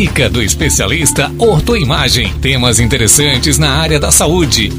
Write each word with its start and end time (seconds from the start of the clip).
Dica 0.00 0.30
do 0.30 0.42
especialista 0.42 1.30
Ortoimagem. 1.38 2.32
Temas 2.40 2.80
interessantes 2.80 3.58
na 3.58 3.82
área 3.82 4.00
da 4.00 4.10
saúde. 4.10 4.70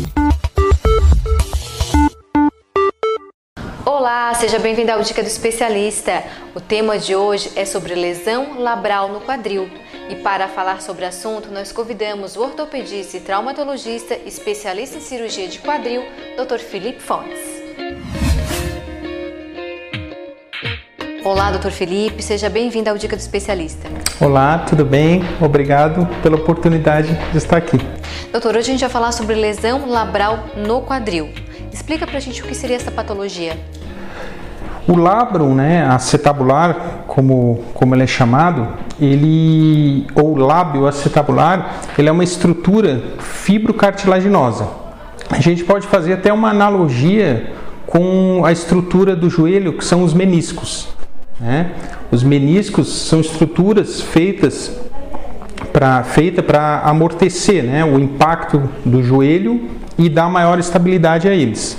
Olá, 3.85 4.33
seja 4.33 4.57
bem-vindo 4.57 4.91
ao 4.91 5.03
Dica 5.03 5.21
do 5.21 5.27
Especialista. 5.27 6.23
O 6.55 6.59
tema 6.59 6.97
de 6.97 7.15
hoje 7.15 7.51
é 7.55 7.65
sobre 7.65 7.93
lesão 7.93 8.59
labral 8.59 9.09
no 9.09 9.21
quadril. 9.21 9.69
E 10.09 10.15
para 10.15 10.47
falar 10.47 10.81
sobre 10.81 11.05
o 11.05 11.07
assunto, 11.07 11.51
nós 11.51 11.71
convidamos 11.71 12.35
o 12.35 12.41
ortopedista 12.41 13.17
e 13.17 13.19
traumatologista, 13.19 14.17
especialista 14.25 14.97
em 14.97 15.01
cirurgia 15.01 15.47
de 15.47 15.59
quadril, 15.59 16.01
Dr. 16.35 16.57
Felipe 16.57 16.99
Fontes. 16.99 17.50
Olá, 21.23 21.51
doutor 21.51 21.69
Felipe, 21.69 22.23
seja 22.23 22.49
bem-vindo 22.49 22.89
ao 22.89 22.97
Dica 22.97 23.15
do 23.15 23.19
Especialista. 23.19 23.87
Olá, 24.19 24.65
tudo 24.67 24.83
bem? 24.83 25.23
Obrigado 25.39 26.07
pela 26.23 26.35
oportunidade 26.35 27.15
de 27.31 27.37
estar 27.37 27.57
aqui. 27.57 27.79
Doutor, 28.31 28.55
hoje 28.55 28.69
a 28.69 28.71
gente 28.71 28.79
vai 28.79 28.89
falar 28.89 29.11
sobre 29.11 29.35
lesão 29.35 29.87
labral 29.87 30.45
no 30.57 30.81
quadril. 30.81 31.29
Explica 31.71 32.07
pra 32.07 32.19
gente 32.19 32.41
o 32.41 32.45
que 32.47 32.55
seria 32.55 32.75
essa 32.75 32.89
patologia. 32.89 33.55
O 34.87 34.95
labrum, 34.95 35.53
né, 35.53 35.85
acetabular, 35.85 37.03
como, 37.05 37.65
como 37.75 37.93
ele 37.93 38.01
é 38.01 38.07
chamado, 38.07 38.69
ele, 38.99 40.07
ou 40.15 40.35
lábio 40.35 40.87
acetabular, 40.87 41.81
ele 41.99 42.09
é 42.09 42.11
uma 42.11 42.23
estrutura 42.23 42.99
fibrocartilaginosa. 43.19 44.67
A 45.29 45.39
gente 45.39 45.63
pode 45.63 45.85
fazer 45.85 46.13
até 46.13 46.33
uma 46.33 46.49
analogia 46.49 47.53
com 47.85 48.43
a 48.43 48.51
estrutura 48.51 49.15
do 49.15 49.29
joelho, 49.29 49.73
que 49.73 49.85
são 49.85 50.01
os 50.01 50.15
meniscos. 50.15 50.89
Né? 51.41 51.71
Os 52.11 52.23
meniscos 52.23 52.87
são 53.07 53.19
estruturas 53.19 53.99
feitas 53.99 54.71
para 55.73 56.03
feita 56.03 56.43
para 56.43 56.81
amortecer 56.81 57.63
né, 57.63 57.83
o 57.83 57.99
impacto 57.99 58.61
do 58.85 59.01
joelho 59.01 59.67
e 59.97 60.07
dar 60.07 60.29
maior 60.29 60.59
estabilidade 60.59 61.27
a 61.27 61.33
eles. 61.33 61.77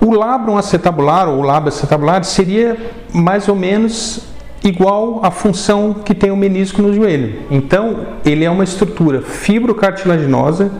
O 0.00 0.14
labrum 0.14 0.56
acetabular 0.56 1.28
ou 1.28 1.42
lábio 1.42 1.68
acetabular 1.68 2.24
seria 2.24 2.76
mais 3.12 3.48
ou 3.48 3.54
menos 3.54 4.20
igual 4.64 5.20
à 5.22 5.30
função 5.30 5.92
que 5.92 6.14
tem 6.14 6.30
o 6.30 6.36
menisco 6.36 6.80
no 6.80 6.94
joelho. 6.94 7.40
Então, 7.50 8.06
ele 8.24 8.44
é 8.44 8.50
uma 8.50 8.64
estrutura 8.64 9.20
fibrocartilaginosa 9.20 10.72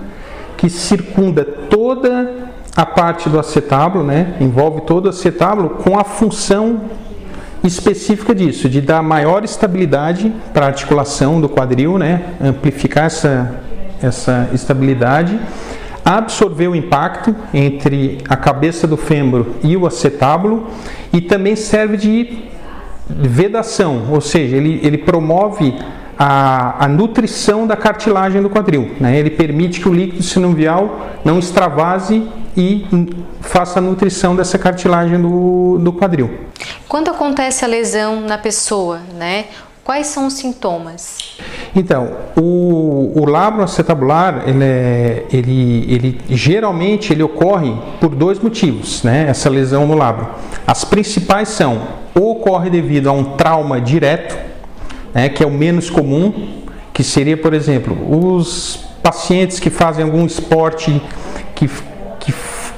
que 0.56 0.70
circunda 0.70 1.44
toda 1.44 2.50
a 2.74 2.86
parte 2.86 3.28
do 3.28 3.38
acetábulo, 3.38 4.04
né? 4.04 4.36
envolve 4.40 4.82
todo 4.82 5.06
o 5.06 5.08
acetábulo 5.10 5.70
com 5.70 5.98
a 5.98 6.04
função 6.04 6.80
específica 7.64 8.34
disso, 8.34 8.68
de 8.68 8.80
dar 8.80 9.02
maior 9.02 9.44
estabilidade 9.44 10.32
para 10.52 10.66
a 10.66 10.68
articulação 10.68 11.40
do 11.40 11.48
quadril, 11.48 11.98
né? 11.98 12.22
amplificar 12.40 13.06
essa, 13.06 13.60
essa 14.02 14.48
estabilidade, 14.52 15.38
absorver 16.04 16.68
o 16.68 16.74
impacto 16.74 17.34
entre 17.54 18.18
a 18.28 18.36
cabeça 18.36 18.86
do 18.86 18.96
fêmur 18.96 19.46
e 19.62 19.76
o 19.76 19.86
acetábulo 19.86 20.68
e 21.12 21.20
também 21.20 21.54
serve 21.54 21.96
de 21.96 22.50
vedação, 23.08 24.06
ou 24.10 24.20
seja, 24.20 24.56
ele, 24.56 24.80
ele 24.82 24.98
promove 24.98 25.74
a, 26.18 26.84
a, 26.84 26.88
nutrição 26.88 27.66
da 27.66 27.76
cartilagem 27.76 28.40
do 28.40 28.48
quadril. 28.48 28.92
Né? 29.00 29.18
Ele 29.18 29.30
permite 29.30 29.80
que 29.80 29.88
o 29.88 29.92
líquido 29.92 30.22
sinovial 30.22 31.08
não 31.24 31.38
extravase 31.38 32.26
e 32.56 32.86
faça 33.40 33.78
a 33.78 33.82
nutrição 33.82 34.36
dessa 34.36 34.58
cartilagem 34.58 35.20
do, 35.20 35.78
do 35.78 35.92
quadril. 35.92 36.30
Quando 36.92 37.10
acontece 37.10 37.64
a 37.64 37.68
lesão 37.68 38.20
na 38.20 38.36
pessoa, 38.36 39.00
né? 39.14 39.46
Quais 39.82 40.08
são 40.08 40.26
os 40.26 40.34
sintomas? 40.34 41.38
Então, 41.74 42.18
o, 42.36 43.18
o 43.18 43.24
labro 43.24 43.62
acetabular, 43.62 44.42
ele, 44.46 44.62
é, 44.62 45.24
ele, 45.32 45.86
ele 45.90 46.20
geralmente 46.28 47.10
ele 47.10 47.22
ocorre 47.22 47.74
por 47.98 48.14
dois 48.14 48.38
motivos, 48.38 49.02
né? 49.02 49.24
Essa 49.26 49.48
lesão 49.48 49.86
no 49.86 49.94
labro. 49.94 50.34
As 50.66 50.84
principais 50.84 51.48
são 51.48 51.80
ocorre 52.14 52.68
devido 52.68 53.08
a 53.08 53.12
um 53.12 53.24
trauma 53.38 53.80
direto, 53.80 54.36
né, 55.14 55.30
que 55.30 55.42
é 55.42 55.46
o 55.46 55.50
menos 55.50 55.88
comum, 55.88 56.62
que 56.92 57.02
seria, 57.02 57.38
por 57.38 57.54
exemplo, 57.54 57.96
os 58.28 58.84
pacientes 59.02 59.58
que 59.58 59.70
fazem 59.70 60.04
algum 60.04 60.26
esporte 60.26 61.00
que 61.54 61.70
que 62.20 62.32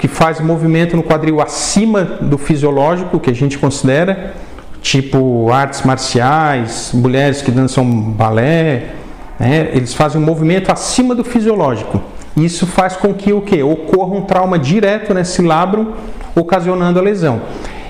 faz 0.09 0.41
movimento 0.41 0.97
no 0.97 1.03
quadril 1.03 1.41
acima 1.41 2.03
do 2.03 2.37
fisiológico, 2.37 3.21
que 3.21 3.31
a 3.31 3.35
gente 3.35 3.59
considera, 3.59 4.35
tipo 4.83 5.51
artes 5.51 5.83
marciais, 5.83 6.91
mulheres 6.93 7.41
que 7.43 7.51
dançam 7.51 7.85
balé, 7.85 8.91
né? 9.39 9.71
eles 9.73 9.95
fazem 9.95 10.21
um 10.21 10.25
movimento 10.25 10.71
acima 10.71 11.15
do 11.15 11.25
fisiológico. 11.25 12.03
Isso 12.37 12.67
faz 12.67 12.97
com 12.97 13.15
que 13.15 13.33
o 13.33 13.41
que 13.41 13.63
ocorra 13.63 14.15
um 14.15 14.23
trauma 14.23 14.59
direto 14.59 15.15
nesse 15.15 15.41
labro, 15.41 15.95
ocasionando 16.35 16.99
a 16.99 17.03
lesão. 17.03 17.43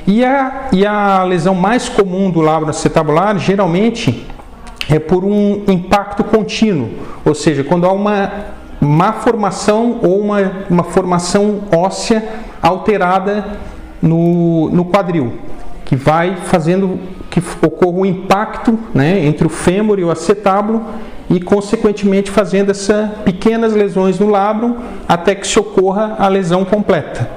E 0.07 0.23
a, 0.23 0.69
e 0.71 0.85
a 0.85 1.25
lesão 1.25 1.55
mais 1.55 1.89
comum 1.89 2.31
do 2.31 2.41
labro 2.41 2.69
acetabular, 2.69 3.39
geralmente, 3.39 4.27
é 4.89 4.99
por 4.99 5.25
um 5.25 5.63
impacto 5.67 6.23
contínuo, 6.23 6.91
ou 7.25 7.35
seja, 7.35 7.65
quando 7.65 7.87
há 7.87 7.93
uma 7.93 8.31
má 8.85 9.13
formação 9.15 10.01
ou 10.03 10.21
uma, 10.21 10.53
uma 10.69 10.85
formação 10.85 11.63
óssea 11.75 12.25
alterada 12.63 13.59
no, 14.01 14.69
no 14.71 14.85
quadril, 14.85 15.33
que 15.85 15.97
vai 15.97 16.37
fazendo 16.45 16.99
que 17.31 17.43
ocorra 17.67 17.99
um 17.99 18.07
impacto 18.07 18.79
né, 18.95 19.25
entre 19.25 19.47
o 19.47 19.51
fêmur 19.51 19.99
e 19.99 20.05
o 20.05 20.11
acetábulo 20.11 20.85
e, 21.29 21.41
consequentemente, 21.41 22.31
fazendo 22.31 22.71
essas 22.71 23.11
pequenas 23.25 23.73
lesões 23.73 24.19
no 24.19 24.29
labrum 24.29 24.77
até 25.09 25.35
que 25.35 25.47
se 25.47 25.59
ocorra 25.59 26.15
a 26.19 26.29
lesão 26.29 26.65
completa. 26.65 27.29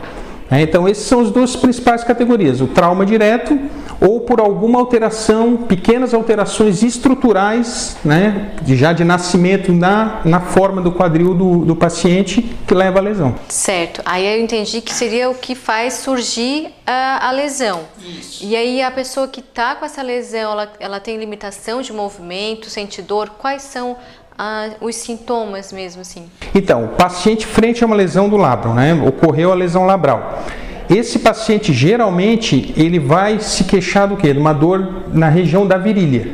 É, 0.51 0.61
então, 0.61 0.87
essas 0.87 1.05
são 1.05 1.19
as 1.21 1.31
duas 1.31 1.55
principais 1.55 2.03
categorias: 2.03 2.61
o 2.61 2.67
trauma 2.67 3.05
direto 3.05 3.57
ou 3.99 4.21
por 4.21 4.39
alguma 4.39 4.79
alteração, 4.79 5.57
pequenas 5.57 6.13
alterações 6.13 6.83
estruturais, 6.83 7.97
né, 8.03 8.51
já 8.65 8.93
de 8.93 9.03
nascimento 9.03 9.71
na, 9.71 10.21
na 10.23 10.39
forma 10.39 10.81
do 10.81 10.91
quadril 10.91 11.33
do, 11.33 11.65
do 11.65 11.75
paciente, 11.75 12.41
que 12.67 12.73
leva 12.73 12.99
à 12.99 13.01
lesão. 13.01 13.35
Certo. 13.49 14.01
Aí 14.05 14.25
eu 14.25 14.41
entendi 14.41 14.81
que 14.81 14.93
seria 14.93 15.29
o 15.29 15.35
que 15.35 15.55
faz 15.55 15.95
surgir 15.95 16.73
a, 16.85 17.27
a 17.27 17.31
lesão. 17.31 17.81
Isso. 17.99 18.45
E 18.45 18.55
aí 18.55 18.81
a 18.81 18.91
pessoa 18.91 19.27
que 19.27 19.39
está 19.39 19.75
com 19.75 19.85
essa 19.85 20.01
lesão, 20.01 20.51
ela, 20.51 20.71
ela 20.79 20.99
tem 20.99 21.17
limitação 21.17 21.81
de 21.81 21.91
movimento, 21.91 22.69
sente 22.69 23.01
dor, 23.01 23.29
quais 23.37 23.63
são 23.63 23.97
ah, 24.37 24.69
os 24.79 24.95
sintomas 24.95 25.73
mesmo 25.73 26.01
assim? 26.01 26.29
Então, 26.53 26.85
o 26.85 26.87
paciente 26.89 27.45
frente 27.45 27.83
a 27.83 27.87
uma 27.87 27.95
lesão 27.95 28.29
do 28.29 28.37
labro, 28.37 28.73
né? 28.73 28.93
Ocorreu 28.93 29.51
a 29.51 29.55
lesão 29.55 29.85
labral. 29.85 30.43
Esse 30.89 31.19
paciente 31.19 31.73
geralmente 31.73 32.73
ele 32.77 32.99
vai 32.99 33.39
se 33.39 33.63
queixar 33.65 34.07
do 34.07 34.15
que? 34.15 34.31
De 34.31 34.39
uma 34.39 34.53
dor 34.53 35.05
na 35.13 35.29
região 35.29 35.67
da 35.67 35.77
virilha. 35.77 36.27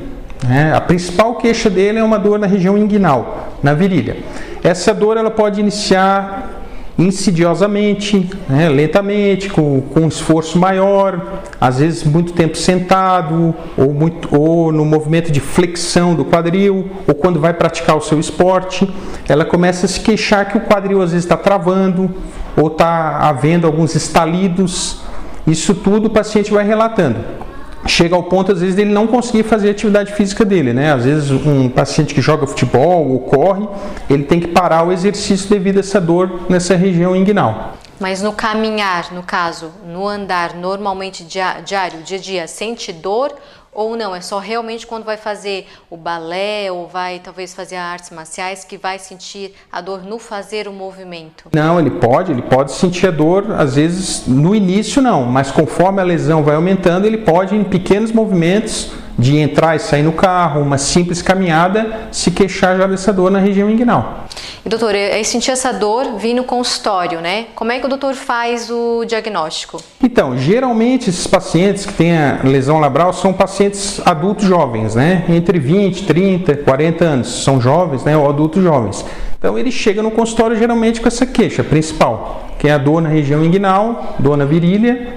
Né? 0.48 0.74
A 0.76 0.82
principal 0.82 1.36
queixa 1.36 1.70
dele 1.70 2.00
é 2.00 2.04
uma 2.04 2.20
dor 2.20 2.38
na 2.38 2.48
região 2.48 2.78
inguinal, 2.78 3.54
na 3.64 3.74
virilha. 3.74 4.18
Essa 4.64 4.94
dor 4.94 5.18
ela 5.18 5.32
pode 5.32 5.60
iniciar 5.60 6.50
insidiosamente, 6.98 8.30
né, 8.48 8.70
lentamente, 8.70 9.50
com, 9.50 9.82
com 9.82 10.08
esforço 10.08 10.60
maior, 10.60 11.42
às 11.60 11.80
vezes 11.80 12.04
muito 12.04 12.34
tempo 12.34 12.56
sentado, 12.56 13.56
ou, 13.76 13.92
muito, 13.92 14.30
ou 14.38 14.72
no 14.72 14.86
movimento 14.86 15.32
de 15.32 15.40
flexão 15.40 16.14
do 16.14 16.24
quadril, 16.24 16.88
ou 17.08 17.16
quando 17.16 17.40
vai 17.40 17.54
praticar 17.54 17.98
o 17.98 18.02
seu 18.02 18.20
esporte, 18.20 18.88
ela 19.28 19.44
começa 19.44 19.86
a 19.86 19.90
se 19.90 20.00
queixar 20.00 20.48
que 20.48 20.58
o 20.58 20.62
quadril 20.62 21.02
às 21.02 21.12
vezes 21.12 21.26
está 21.26 21.36
travando, 21.36 22.12
ou 22.56 22.68
está 22.68 23.20
havendo 23.20 23.68
alguns 23.68 23.96
estalidos. 23.96 25.02
Isso 25.46 25.76
tudo 25.76 26.08
o 26.08 26.10
paciente 26.10 26.52
vai 26.52 26.66
relatando 26.66 27.44
chega 27.86 28.16
ao 28.16 28.24
ponto 28.24 28.52
às 28.52 28.62
vezes 28.62 28.76
dele 28.76 28.92
não 28.92 29.08
conseguir 29.08 29.44
fazer 29.44 29.70
a 29.70 29.72
atividade 29.72 30.14
física 30.14 30.46
dele, 30.46 30.74
né? 30.74 30.94
Às 30.94 31.06
vezes 31.06 31.32
um 31.32 31.70
paciente 31.70 32.14
que 32.14 32.22
joga 32.22 32.48
futebol 32.48 33.08
ou 33.10 33.20
corre, 33.20 33.68
ele 34.10 34.24
tem 34.24 34.40
que 34.40 34.48
parar 34.48 34.88
o 34.88 34.92
exercício 34.92 35.50
devido 35.50 35.78
a 35.78 35.80
essa 35.82 36.00
dor 36.00 36.42
nessa 36.50 36.76
região 36.76 37.16
inguinal. 37.16 37.74
Mas 38.00 38.22
no 38.22 38.34
caminhar, 38.34 39.14
no 39.14 39.24
caso, 39.24 39.72
no 39.86 40.08
andar 40.08 40.56
normalmente 40.56 41.24
diário, 41.24 42.02
dia 42.04 42.18
a 42.18 42.22
dia, 42.22 42.48
sente 42.48 42.92
dor 42.92 43.34
ou 43.74 43.96
não, 43.96 44.16
é 44.16 44.22
só 44.22 44.40
realmente 44.40 44.86
quando 44.86 45.04
vai 45.04 45.18
fazer 45.18 45.68
o 45.90 45.98
balé 45.98 46.72
ou 46.72 46.88
vai 46.88 47.20
talvez 47.20 47.54
fazer 47.54 47.76
artes 47.76 48.10
marciais 48.10 48.64
que 48.64 48.78
vai 48.78 49.00
sentir 49.00 49.54
a 49.72 49.82
dor 49.82 50.04
no 50.04 50.20
fazer 50.20 50.68
o 50.68 50.74
movimento? 50.74 51.50
Não, 51.54 51.80
ele 51.80 51.92
pode, 51.92 52.32
ele 52.32 52.42
pode 52.42 52.72
sentir 52.72 53.08
a 53.08 53.12
dor, 53.12 53.52
às 53.52 53.76
vezes 53.76 54.28
no 54.28 54.56
início 54.56 55.02
não, 55.02 55.24
mas 55.24 55.52
conforme 55.52 56.02
a 56.02 56.04
lesão 56.04 56.44
vai 56.44 56.56
aumentando, 56.56 57.06
ele 57.06 57.18
pode 57.18 57.56
em 57.56 57.64
pequenos 57.64 58.12
movimentos 58.12 58.92
de 59.18 59.38
entrar 59.38 59.76
e 59.76 59.80
sair 59.80 60.04
no 60.04 60.12
carro, 60.12 60.62
uma 60.62 60.78
simples 60.78 61.22
caminhada, 61.22 62.08
se 62.12 62.32
queixar 62.32 62.78
já 62.78 62.88
dessa 62.88 63.14
dor 63.14 63.30
na 63.30 63.40
região 63.40 63.70
inguinal. 63.70 64.28
E 64.66 64.70
doutor, 64.70 64.96
aí 64.96 65.24
senti 65.26 65.52
essa 65.52 65.74
dor 65.74 66.18
vindo 66.18 66.38
no 66.38 66.44
consultório, 66.46 67.20
né? 67.20 67.48
Como 67.54 67.72
é 67.72 67.80
que 67.80 67.86
o 67.86 67.90
doutor 67.90 68.14
faz 68.14 68.70
o 68.70 69.04
diagnóstico? 69.06 69.82
Então, 70.02 70.38
geralmente 70.38 71.10
esses 71.10 71.28
pacientes 71.28 71.86
que 71.86 71.94
têm 71.94 72.18
a 72.18 72.40
lesão 72.44 72.80
labral 72.80 73.12
são 73.12 73.34
pacientes 73.34 74.02
adultos 74.06 74.46
jovens, 74.46 74.96
né? 74.96 75.26
Entre 75.28 75.60
20, 75.60 76.06
30, 76.06 76.56
40 76.58 77.06
anos, 77.06 77.44
são 77.44 77.60
jovens, 77.60 78.04
né? 78.04 78.16
Ou 78.16 78.30
adultos 78.30 78.64
jovens. 78.64 79.06
Então 79.38 79.60
ele 79.60 79.72
chega 79.72 80.02
no 80.02 80.10
consultório 80.10 80.56
geralmente 80.56 81.02
com 81.02 81.08
essa 81.10 81.26
queixa 81.26 81.66
principal, 81.66 82.48
que 82.58 82.70
é 82.70 82.72
a 82.72 82.78
dor 82.78 83.02
na 83.02 83.10
região 83.10 83.44
inguinal, 83.44 84.16
dor 84.18 84.38
na 84.38 84.46
virilha, 84.46 85.16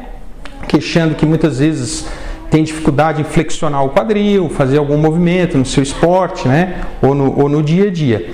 queixando 0.67 1.15
que 1.15 1.25
muitas 1.25 1.61
vezes 1.61 2.07
tem 2.51 2.65
dificuldade 2.65 3.21
em 3.21 3.25
flexionar 3.25 3.85
o 3.85 3.91
quadril, 3.91 4.49
fazer 4.49 4.79
algum 4.79 4.97
movimento 4.97 5.59
no 5.59 5.65
seu 5.65 5.83
esporte, 5.83 6.47
né? 6.47 6.83
Ou 7.03 7.15
no, 7.15 7.41
ou 7.41 7.49
no 7.49 7.63
dia 7.63 7.89
a 7.89 7.91
dia. 7.91 8.31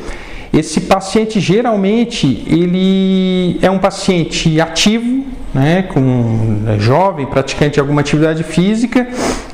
Esse 0.53 0.83
paciente 0.83 1.41
geralmente 1.41 2.45
ele 2.47 3.59
é 3.63 3.71
um 3.71 3.79
paciente 3.79 4.61
ativo, 4.61 5.25
né, 5.55 5.83
com 5.83 6.63
é 6.69 6.79
jovem, 6.79 7.27
praticante 7.27 7.75
de 7.75 7.81
alguma 7.81 8.03
atividade 8.03 8.43
física 8.43 9.09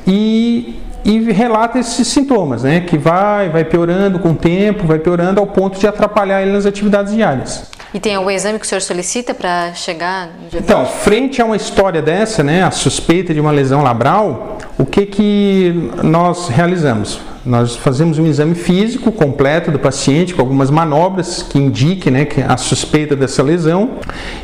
e 0.05 0.75
e 1.05 1.31
relata 1.31 1.79
esses 1.79 2.07
sintomas, 2.07 2.63
né? 2.63 2.81
Que 2.81 2.97
vai, 2.97 3.49
vai 3.49 3.63
piorando 3.63 4.19
com 4.19 4.31
o 4.31 4.35
tempo, 4.35 4.85
vai 4.85 4.99
piorando 4.99 5.39
ao 5.39 5.47
ponto 5.47 5.79
de 5.79 5.87
atrapalhar 5.87 6.41
ele 6.41 6.51
nas 6.51 6.65
atividades 6.65 7.13
diárias. 7.13 7.71
E 7.93 7.99
tem 7.99 8.15
algum 8.15 8.29
exame 8.29 8.59
que 8.59 8.65
o 8.65 8.67
senhor 8.67 8.81
solicita 8.81 9.33
para 9.33 9.73
chegar 9.73 10.29
Então, 10.53 10.85
frente 10.85 11.41
a 11.41 11.45
uma 11.45 11.55
história 11.55 12.01
dessa, 12.01 12.43
né, 12.43 12.63
a 12.63 12.69
suspeita 12.69 13.33
de 13.33 13.39
uma 13.39 13.51
lesão 13.51 13.81
labral, 13.81 14.59
o 14.77 14.85
que 14.85 15.07
que 15.07 15.91
nós 16.03 16.49
realizamos? 16.49 17.19
Nós 17.43 17.75
fazemos 17.75 18.19
um 18.19 18.27
exame 18.27 18.53
físico 18.53 19.11
completo 19.11 19.71
do 19.71 19.79
paciente 19.79 20.35
com 20.35 20.41
algumas 20.41 20.69
manobras 20.69 21.41
que 21.41 21.57
indiquem, 21.57 22.11
né, 22.13 22.27
a 22.47 22.57
suspeita 22.57 23.15
dessa 23.15 23.41
lesão 23.41 23.97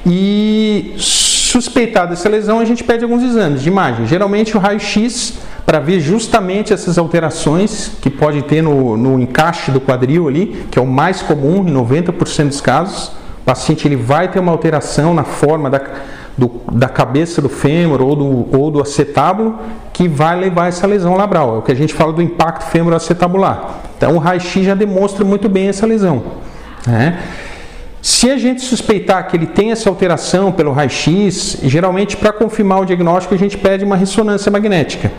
e 0.06 0.96
suspeitada 0.98 2.14
essa 2.14 2.28
lesão, 2.28 2.60
a 2.60 2.66
gente 2.66 2.84
pede 2.84 3.04
alguns 3.04 3.24
exames 3.24 3.62
de 3.62 3.70
imagem. 3.70 4.08
Geralmente 4.08 4.58
o 4.58 4.60
raio-x 4.60 5.36
para 5.66 5.80
ver 5.80 6.00
justamente 6.00 6.74
essas 6.74 6.98
alterações 6.98 7.92
que 8.02 8.10
pode 8.10 8.42
ter 8.44 8.62
no, 8.62 8.98
no 8.98 9.20
encaixe 9.20 9.72
do 9.72 9.80
quadril 9.80 10.28
ali, 10.28 10.66
que 10.70 10.78
é 10.78 10.82
o 10.82 10.86
mais 10.86 11.22
comum 11.22 11.68
em 11.68 11.74
90% 11.74 12.48
dos 12.48 12.62
casos. 12.62 13.12
O 13.46 13.52
paciente 13.54 13.88
ele 13.88 13.96
vai 13.96 14.28
ter 14.28 14.40
uma 14.40 14.52
alteração 14.52 15.14
na 15.14 15.24
forma 15.24 15.70
da, 15.70 15.80
do, 16.36 16.62
da 16.72 16.90
cabeça 16.90 17.44
do 17.44 17.48
fêmur 17.48 18.02
ou 18.02 18.16
do, 18.16 18.58
ou 18.58 18.72
do 18.72 18.82
acetábulo 18.82 19.60
que 19.94 20.08
vai 20.08 20.36
levar 20.36 20.68
essa 20.68 20.88
lesão 20.88 21.16
labral. 21.16 21.58
É 21.58 21.60
o 21.60 21.62
que 21.62 21.72
a 21.72 21.76
gente 21.76 21.94
fala 21.94 22.12
do 22.12 22.24
impacto 22.24 22.64
fêmur-acetabular. 22.64 23.82
Então 23.96 24.16
o 24.16 24.18
raio-x 24.18 24.66
já 24.66 24.74
demonstra 24.74 25.24
muito 25.24 25.48
bem 25.48 25.68
essa 25.68 25.86
lesão. 25.86 26.24
Né? 26.88 27.20
Se 28.02 28.32
a 28.32 28.38
gente 28.38 28.62
suspeitar 28.62 29.28
que 29.28 29.38
ele 29.38 29.46
tem 29.46 29.72
essa 29.72 29.90
alteração 29.90 30.52
pelo 30.52 30.72
raio-x, 30.72 31.60
geralmente 31.62 32.18
para 32.18 32.34
confirmar 32.34 32.82
o 32.82 32.86
diagnóstico 32.86 33.36
a 33.36 33.38
gente 33.38 33.60
pede 33.60 33.86
uma 33.86 33.96
ressonância 33.96 34.52
magnética 34.52 35.12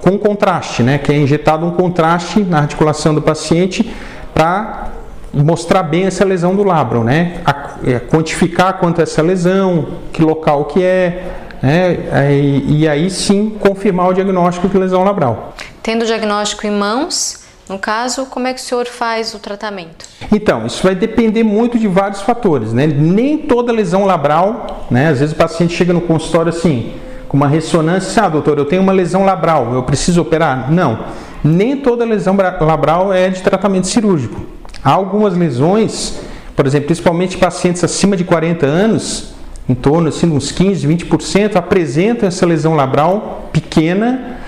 com 0.00 0.16
contraste, 0.16 0.82
né, 0.82 0.98
que 0.98 1.10
é 1.10 1.16
injetado 1.16 1.64
um 1.64 1.70
contraste 1.70 2.40
na 2.40 2.58
articulação 2.58 3.14
do 3.14 3.22
paciente 3.22 3.90
para 4.34 4.90
mostrar 5.34 5.82
bem 5.82 6.04
essa 6.04 6.24
lesão 6.24 6.54
do 6.54 6.62
labro, 6.62 7.02
né, 7.02 7.40
a, 7.44 7.76
é, 7.84 7.98
quantificar 7.98 8.78
quanto 8.78 9.00
é 9.00 9.02
essa 9.02 9.22
lesão, 9.22 9.86
que 10.12 10.22
local 10.22 10.66
que 10.66 10.82
é, 10.82 11.24
né, 11.62 12.30
e, 12.32 12.80
e 12.80 12.88
aí 12.88 13.10
sim 13.10 13.50
confirmar 13.58 14.08
o 14.08 14.12
diagnóstico 14.12 14.68
de 14.68 14.78
lesão 14.78 15.02
labral. 15.04 15.54
Tendo 15.82 16.02
o 16.02 16.06
diagnóstico 16.06 16.66
em 16.66 16.70
mãos, 16.70 17.44
no 17.68 17.78
caso, 17.78 18.26
como 18.26 18.46
é 18.46 18.52
que 18.52 18.60
o 18.60 18.62
senhor 18.62 18.86
faz 18.86 19.34
o 19.34 19.38
tratamento? 19.38 20.04
Então, 20.30 20.66
isso 20.66 20.82
vai 20.82 20.94
depender 20.94 21.42
muito 21.42 21.78
de 21.78 21.88
vários 21.88 22.20
fatores, 22.20 22.74
né? 22.74 22.86
Nem 22.86 23.38
toda 23.38 23.72
lesão 23.72 24.04
labral, 24.04 24.86
né? 24.90 25.08
Às 25.08 25.20
vezes 25.20 25.34
o 25.34 25.36
paciente 25.38 25.74
chega 25.74 25.92
no 25.92 26.02
consultório 26.02 26.50
assim, 26.50 26.92
com 27.26 27.38
uma 27.38 27.48
ressonância, 27.48 28.22
ah, 28.22 28.28
doutor, 28.28 28.58
eu 28.58 28.66
tenho 28.66 28.82
uma 28.82 28.92
lesão 28.92 29.24
labral, 29.24 29.72
eu 29.72 29.82
preciso 29.82 30.20
operar? 30.20 30.70
Não. 30.70 31.06
Nem 31.42 31.76
toda 31.78 32.04
lesão 32.04 32.36
labral 32.60 33.12
é 33.12 33.30
de 33.30 33.42
tratamento 33.42 33.86
cirúrgico. 33.86 34.40
Há 34.84 34.92
algumas 34.92 35.34
lesões, 35.34 36.20
por 36.54 36.66
exemplo, 36.66 36.86
principalmente 36.86 37.38
pacientes 37.38 37.82
acima 37.82 38.16
de 38.16 38.24
40 38.24 38.66
anos, 38.66 39.32
em 39.66 39.74
torno 39.74 40.08
assim, 40.08 40.28
de 40.28 40.34
uns 40.34 40.52
15, 40.52 40.86
20%, 40.86 41.56
apresentam 41.56 42.28
essa 42.28 42.44
lesão 42.44 42.74
labral 42.74 43.48
pequena. 43.50 44.38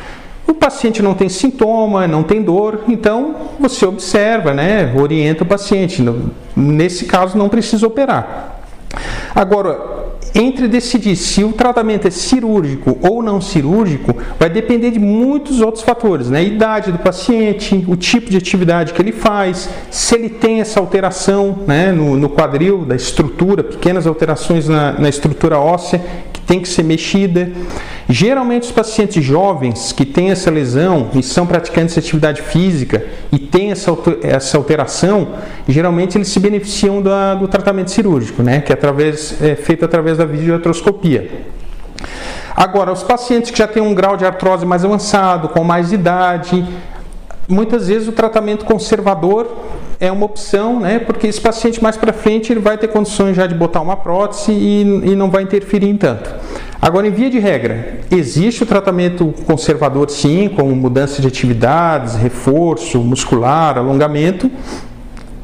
O 0.46 0.52
paciente 0.52 1.00
não 1.00 1.14
tem 1.14 1.30
sintoma, 1.30 2.06
não 2.06 2.22
tem 2.22 2.42
dor, 2.42 2.84
então 2.86 3.34
você 3.58 3.86
observa, 3.86 4.52
né, 4.52 4.94
orienta 4.94 5.42
o 5.42 5.46
paciente. 5.46 6.04
Nesse 6.54 7.06
caso, 7.06 7.38
não 7.38 7.48
precisa 7.48 7.86
operar. 7.86 8.60
Agora, 9.34 9.95
entre 10.34 10.68
decidir 10.68 11.16
se 11.16 11.44
o 11.44 11.52
tratamento 11.52 12.06
é 12.06 12.10
cirúrgico 12.10 12.98
ou 13.02 13.22
não 13.22 13.40
cirúrgico, 13.40 14.16
vai 14.38 14.48
depender 14.50 14.90
de 14.90 14.98
muitos 14.98 15.60
outros 15.60 15.82
fatores, 15.82 16.28
né? 16.28 16.38
A 16.38 16.42
idade 16.42 16.92
do 16.92 16.98
paciente, 16.98 17.84
o 17.86 17.96
tipo 17.96 18.30
de 18.30 18.36
atividade 18.36 18.92
que 18.92 19.00
ele 19.00 19.12
faz, 19.12 19.68
se 19.90 20.14
ele 20.14 20.28
tem 20.28 20.60
essa 20.60 20.80
alteração 20.80 21.60
né, 21.66 21.92
no, 21.92 22.16
no 22.16 22.28
quadril, 22.28 22.84
da 22.84 22.94
estrutura, 22.94 23.62
pequenas 23.64 24.06
alterações 24.06 24.68
na, 24.68 24.92
na 24.92 25.08
estrutura 25.08 25.58
óssea 25.58 26.00
que 26.32 26.40
tem 26.40 26.60
que 26.60 26.68
ser 26.68 26.82
mexida. 26.82 27.50
Geralmente 28.08 28.64
os 28.64 28.70
pacientes 28.70 29.24
jovens 29.24 29.92
que 29.92 30.04
têm 30.04 30.30
essa 30.30 30.48
lesão 30.48 31.10
e 31.14 31.22
são 31.22 31.44
praticantes 31.44 31.94
de 31.94 32.00
atividade 32.00 32.40
física 32.40 33.04
e 33.32 33.38
têm 33.38 33.72
essa, 33.72 33.90
essa 34.22 34.56
alteração, 34.56 35.28
geralmente 35.66 36.16
eles 36.16 36.28
se 36.28 36.38
beneficiam 36.38 37.02
da, 37.02 37.34
do 37.34 37.48
tratamento 37.48 37.90
cirúrgico, 37.90 38.44
né, 38.44 38.60
que 38.60 38.72
é, 38.72 38.74
através, 38.74 39.42
é 39.42 39.56
feito 39.56 39.84
através 39.84 40.15
da 40.16 40.24
videoartroscopia. 40.24 41.44
Agora, 42.54 42.90
os 42.90 43.02
pacientes 43.02 43.50
que 43.50 43.58
já 43.58 43.68
têm 43.68 43.82
um 43.82 43.94
grau 43.94 44.16
de 44.16 44.24
artrose 44.24 44.64
mais 44.64 44.84
avançado, 44.84 45.50
com 45.50 45.62
mais 45.62 45.92
idade, 45.92 46.66
muitas 47.48 47.88
vezes 47.88 48.08
o 48.08 48.12
tratamento 48.12 48.64
conservador 48.64 49.46
é 50.00 50.10
uma 50.10 50.26
opção, 50.26 50.80
né? 50.80 50.98
Porque 50.98 51.26
esse 51.26 51.40
paciente 51.40 51.82
mais 51.82 51.96
para 51.96 52.12
frente 52.12 52.52
ele 52.52 52.60
vai 52.60 52.76
ter 52.76 52.88
condições 52.88 53.36
já 53.36 53.46
de 53.46 53.54
botar 53.54 53.80
uma 53.80 53.96
prótese 53.96 54.52
e, 54.52 54.80
e 54.82 55.14
não 55.14 55.30
vai 55.30 55.42
interferir 55.42 55.88
em 55.88 55.96
tanto. 55.96 56.34
Agora, 56.80 57.06
em 57.06 57.10
via 57.10 57.30
de 57.30 57.38
regra, 57.38 58.00
existe 58.10 58.62
o 58.62 58.66
tratamento 58.66 59.34
conservador 59.46 60.10
sim, 60.10 60.48
com 60.48 60.64
mudança 60.70 61.22
de 61.22 61.28
atividades, 61.28 62.14
reforço 62.14 62.98
muscular, 62.98 63.78
alongamento, 63.78 64.50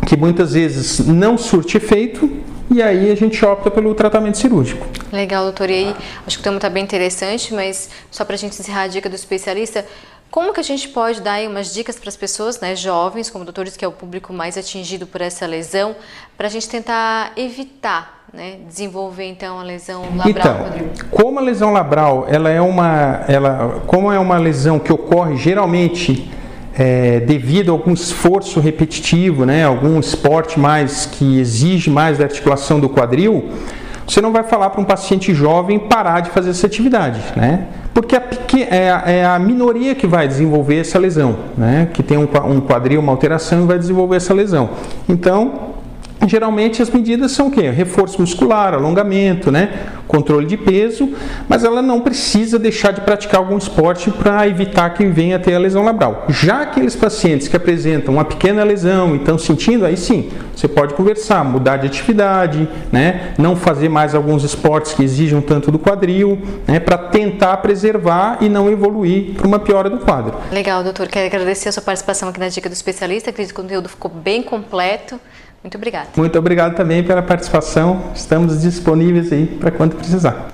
que 0.06 0.16
muitas 0.16 0.52
vezes 0.52 1.06
não 1.06 1.38
surte 1.38 1.76
efeito, 1.76 2.30
e 2.72 2.82
aí 2.82 3.10
a 3.10 3.14
gente 3.14 3.44
opta 3.44 3.70
pelo 3.70 3.94
tratamento 3.94 4.38
cirúrgico. 4.38 4.86
Legal, 5.12 5.44
doutor. 5.44 5.70
E 5.70 5.74
aí, 5.74 5.96
acho 6.26 6.36
que 6.36 6.40
o 6.40 6.44
tema 6.44 6.56
está 6.56 6.68
bem 6.68 6.82
interessante, 6.82 7.52
mas 7.52 7.90
só 8.10 8.24
para 8.24 8.34
a 8.34 8.38
gente 8.38 8.58
encerrar 8.58 8.82
a 8.82 8.86
dica 8.86 9.08
do 9.08 9.14
especialista, 9.14 9.84
como 10.30 10.54
que 10.54 10.60
a 10.60 10.62
gente 10.62 10.88
pode 10.88 11.20
dar 11.20 11.34
aí 11.34 11.46
umas 11.46 11.74
dicas 11.74 11.98
para 11.98 12.08
as 12.08 12.16
pessoas, 12.16 12.58
né, 12.58 12.74
jovens, 12.74 13.28
como 13.28 13.44
doutores, 13.44 13.76
que 13.76 13.84
é 13.84 13.88
o 13.88 13.92
público 13.92 14.32
mais 14.32 14.56
atingido 14.56 15.06
por 15.06 15.20
essa 15.20 15.46
lesão, 15.46 15.94
para 16.38 16.46
a 16.46 16.50
gente 16.50 16.66
tentar 16.66 17.32
evitar, 17.36 18.24
né, 18.32 18.56
desenvolver 18.66 19.26
então 19.26 19.60
a 19.60 19.62
lesão 19.62 20.04
labral? 20.16 20.68
Então, 20.74 21.08
como 21.10 21.38
a 21.38 21.42
lesão 21.42 21.70
labral, 21.70 22.24
ela 22.30 22.48
é 22.48 22.62
uma, 22.62 23.24
ela, 23.28 23.82
como 23.86 24.10
é 24.10 24.18
uma 24.18 24.38
lesão 24.38 24.78
que 24.78 24.90
ocorre 24.90 25.36
geralmente 25.36 26.30
é, 26.76 27.20
devido 27.20 27.70
a 27.70 27.72
algum 27.72 27.92
esforço 27.92 28.60
repetitivo, 28.60 29.44
né, 29.44 29.64
algum 29.64 29.98
esporte 30.00 30.58
mais 30.58 31.06
que 31.06 31.38
exige 31.38 31.90
mais 31.90 32.18
da 32.18 32.24
articulação 32.24 32.80
do 32.80 32.88
quadril, 32.88 33.50
você 34.06 34.20
não 34.20 34.32
vai 34.32 34.42
falar 34.42 34.70
para 34.70 34.80
um 34.80 34.84
paciente 34.84 35.32
jovem 35.32 35.78
parar 35.78 36.20
de 36.20 36.30
fazer 36.30 36.50
essa 36.50 36.66
atividade, 36.66 37.20
né? 37.36 37.66
Porque 37.94 38.16
é, 38.68 38.90
a, 38.90 39.02
é 39.06 39.24
a 39.24 39.38
minoria 39.38 39.94
que 39.94 40.06
vai 40.06 40.26
desenvolver 40.26 40.78
essa 40.78 40.98
lesão, 40.98 41.36
né? 41.56 41.88
Que 41.92 42.02
tem 42.02 42.18
um 42.18 42.60
quadril, 42.60 43.00
uma 43.00 43.12
alteração 43.12 43.62
e 43.62 43.66
vai 43.66 43.78
desenvolver 43.78 44.16
essa 44.16 44.34
lesão. 44.34 44.70
Então, 45.08 45.71
Geralmente 46.26 46.80
as 46.80 46.90
medidas 46.90 47.32
são 47.32 47.48
o 47.48 47.50
quê? 47.50 47.70
Reforço 47.70 48.20
muscular, 48.20 48.74
alongamento, 48.74 49.50
né? 49.50 49.90
controle 50.12 50.44
de 50.46 50.58
peso, 50.58 51.08
mas 51.48 51.64
ela 51.64 51.80
não 51.80 52.02
precisa 52.02 52.58
deixar 52.58 52.92
de 52.92 53.00
praticar 53.00 53.40
algum 53.40 53.56
esporte 53.56 54.10
para 54.10 54.46
evitar 54.46 54.90
que 54.90 55.06
venha 55.06 55.36
a 55.36 55.38
ter 55.38 55.54
a 55.54 55.58
lesão 55.58 55.82
labral. 55.82 56.26
Já 56.28 56.60
aqueles 56.60 56.94
pacientes 56.94 57.48
que 57.48 57.56
apresentam 57.56 58.12
uma 58.12 58.24
pequena 58.24 58.62
lesão 58.62 59.14
e 59.14 59.16
estão 59.16 59.38
sentindo, 59.38 59.86
aí 59.86 59.96
sim, 59.96 60.30
você 60.54 60.68
pode 60.68 60.92
conversar, 60.92 61.42
mudar 61.42 61.78
de 61.78 61.86
atividade, 61.86 62.68
né? 62.92 63.32
não 63.38 63.56
fazer 63.56 63.88
mais 63.88 64.14
alguns 64.14 64.44
esportes 64.44 64.92
que 64.92 65.02
exijam 65.02 65.40
tanto 65.40 65.70
do 65.70 65.78
quadril, 65.78 66.38
né? 66.68 66.78
para 66.78 66.98
tentar 66.98 67.56
preservar 67.56 68.36
e 68.42 68.50
não 68.50 68.70
evoluir 68.70 69.32
para 69.32 69.46
uma 69.46 69.58
piora 69.58 69.88
do 69.88 69.98
quadro. 69.98 70.34
Legal, 70.50 70.84
doutor. 70.84 71.08
Quero 71.08 71.26
agradecer 71.26 71.70
a 71.70 71.72
sua 71.72 71.82
participação 71.82 72.28
aqui 72.28 72.38
na 72.38 72.48
Dica 72.48 72.68
do 72.68 72.74
Especialista. 72.74 73.30
Acredito 73.30 73.54
que 73.54 73.60
o 73.60 73.64
conteúdo 73.64 73.88
ficou 73.88 74.10
bem 74.10 74.42
completo. 74.42 75.18
Muito 75.62 75.76
obrigada. 75.76 76.08
Muito 76.16 76.38
obrigado 76.38 76.74
também 76.74 77.02
pela 77.02 77.22
participação. 77.22 78.10
Estamos 78.14 78.60
disponíveis 78.62 79.32
aí 79.32 79.46
para 79.46 79.70
quando 79.70 79.96
precisar. 79.96 80.48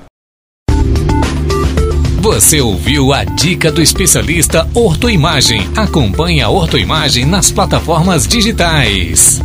Você 2.20 2.60
ouviu 2.60 3.12
a 3.12 3.24
dica 3.24 3.72
do 3.72 3.80
especialista 3.80 4.68
Ortoimagem. 4.74 5.60
Acompanhe 5.76 6.42
a 6.42 6.50
Ortoimagem 6.50 7.24
nas 7.24 7.50
plataformas 7.50 8.26
digitais. 8.26 9.40